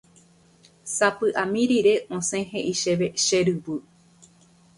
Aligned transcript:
Sapy'ami 0.95 1.63
rire 1.71 1.93
osẽ 2.17 2.43
he'i 2.51 2.73
chéve 2.81 3.07
che 3.23 3.39
ryvy. 3.47 3.75